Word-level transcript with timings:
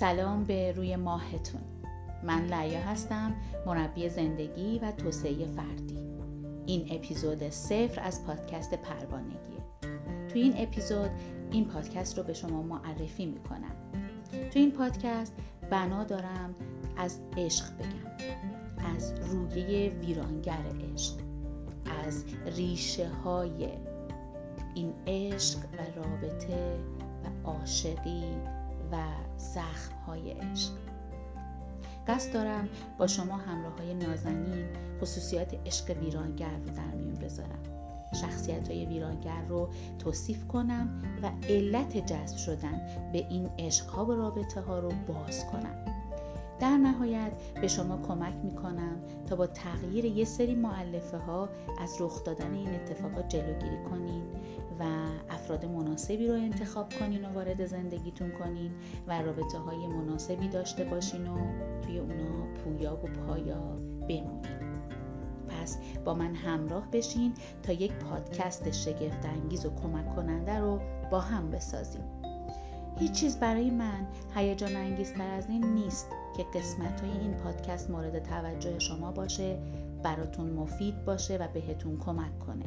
سلام 0.00 0.44
به 0.44 0.72
روی 0.72 0.96
ماهتون. 0.96 1.60
من 2.22 2.44
لیا 2.44 2.80
هستم 2.80 3.34
مربی 3.66 4.08
زندگی 4.08 4.78
و 4.78 4.92
توسعه 4.92 5.46
فردی. 5.46 5.98
این 6.66 6.88
اپیزود 6.90 7.50
صفر 7.50 8.00
از 8.02 8.26
پادکست 8.26 8.74
پروانگیه. 8.74 9.60
تو 10.28 10.38
این 10.38 10.54
اپیزود 10.56 11.10
این 11.50 11.64
پادکست 11.64 12.18
رو 12.18 12.24
به 12.24 12.32
شما 12.32 12.62
معرفی 12.62 13.26
می‌کنم. 13.26 13.74
تو 14.50 14.58
این 14.58 14.72
پادکست 14.72 15.32
بنا 15.70 16.04
دارم 16.04 16.54
از 16.96 17.20
عشق 17.36 17.64
بگم. 17.78 18.36
از 18.96 19.14
رویه 19.30 19.90
ویرانگر 19.90 20.64
عشق. 20.92 21.14
از 22.06 22.24
ریشه 22.56 23.08
های 23.08 23.68
این 24.74 24.92
عشق 25.06 25.58
و 25.58 25.98
رابطه 26.00 26.78
و 27.24 27.48
عاشقی 27.48 28.24
و 28.92 28.96
زخم 29.36 29.94
های 30.06 30.30
عشق. 30.30 30.72
قصد 32.08 32.32
دارم 32.32 32.68
با 32.98 33.06
شما 33.06 33.36
همراه 33.36 33.78
های 33.78 33.94
نازنین 33.94 34.64
خصوصیات 35.00 35.54
عشق 35.66 35.96
ویرانگر 36.00 36.56
رو 36.66 36.74
در 36.76 36.94
میون 36.94 37.14
بذارم. 37.14 37.62
شخصیت 38.20 38.68
های 38.68 38.86
ویرانگر 38.86 39.42
رو 39.48 39.68
توصیف 39.98 40.46
کنم 40.48 41.02
و 41.22 41.30
علت 41.48 41.96
جذب 41.96 42.36
شدن 42.36 42.80
به 43.12 43.18
این 43.18 43.50
عشق 43.58 43.86
ها 43.86 44.04
و 44.04 44.12
رابطه 44.12 44.60
ها 44.60 44.78
رو 44.78 44.92
باز 45.08 45.46
کنم. 45.46 45.99
در 46.60 46.76
نهایت 46.76 47.32
به 47.60 47.68
شما 47.68 47.96
کمک 47.96 48.34
می‌کنم 48.44 48.96
تا 49.26 49.36
با 49.36 49.46
تغییر 49.46 50.04
یه 50.04 50.24
سری 50.24 50.54
معلفه 50.54 51.18
ها 51.18 51.48
از 51.78 51.96
رخ 52.00 52.24
دادن 52.24 52.54
این 52.54 52.74
اتفاقات 52.74 53.28
جلوگیری 53.28 53.84
کنین 53.90 54.22
و 54.80 54.84
افراد 55.30 55.64
مناسبی 55.66 56.28
رو 56.28 56.34
انتخاب 56.34 56.92
کنین 56.92 57.24
و 57.24 57.28
وارد 57.32 57.66
زندگیتون 57.66 58.30
کنین 58.30 58.72
و 59.06 59.22
رابطه 59.22 59.58
های 59.58 59.86
مناسبی 59.86 60.48
داشته 60.48 60.84
باشین 60.84 61.28
و 61.28 61.36
توی 61.82 61.98
اونا 61.98 62.54
پویا 62.64 62.94
و 62.94 63.06
پایا 63.06 63.60
بمونین. 64.08 64.60
پس 65.48 65.78
با 66.04 66.14
من 66.14 66.34
همراه 66.34 66.90
بشین 66.90 67.32
تا 67.62 67.72
یک 67.72 67.92
پادکست 67.92 68.70
شگفت 68.70 69.26
انگیز 69.26 69.66
و 69.66 69.70
کمک 69.70 70.16
کننده 70.16 70.58
رو 70.58 70.80
با 71.10 71.20
هم 71.20 71.50
بسازیم. 71.50 72.04
هیچ 72.98 73.12
چیز 73.12 73.36
برای 73.36 73.70
من 73.70 74.06
هیجان 74.34 74.76
انگیزتر 74.76 75.30
از 75.34 75.48
این 75.48 75.64
نیست. 75.64 76.08
که 76.40 76.58
قسمت 76.58 77.00
های 77.00 77.20
این 77.20 77.34
پادکست 77.34 77.90
مورد 77.90 78.18
توجه 78.18 78.78
شما 78.78 79.12
باشه 79.12 79.58
براتون 80.02 80.50
مفید 80.50 81.04
باشه 81.04 81.36
و 81.36 81.48
بهتون 81.54 81.98
کمک 81.98 82.38
کنه 82.38 82.64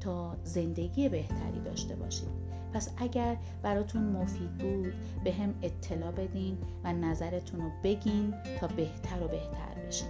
تا 0.00 0.36
زندگی 0.44 1.08
بهتری 1.08 1.60
داشته 1.64 1.94
باشید 1.94 2.28
پس 2.74 2.90
اگر 2.96 3.36
براتون 3.62 4.02
مفید 4.02 4.58
بود 4.58 4.94
به 5.24 5.32
هم 5.32 5.54
اطلاع 5.62 6.10
بدین 6.10 6.58
و 6.84 6.92
نظرتون 6.92 7.60
رو 7.60 7.70
بگین 7.84 8.34
تا 8.60 8.66
بهتر 8.66 9.22
و 9.24 9.28
بهتر 9.28 9.86
بشین 9.86 10.08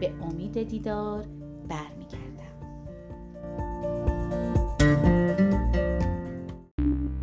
به 0.00 0.12
امید 0.22 0.68
دیدار 0.68 1.24
برمیگردم 1.68 2.44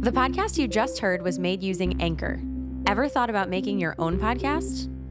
The 0.02 0.12
podcast 0.12 0.58
you 0.58 0.68
just 0.68 1.00
heard 1.00 1.22
was 1.22 1.38
made 1.38 1.62
using 1.62 2.02
Anchor. 2.02 2.40
Ever 2.88 3.08
thought 3.08 3.30
about 3.30 3.50
making 3.50 3.78
your 3.78 3.94
own 4.00 4.18
podcast? 4.18 4.90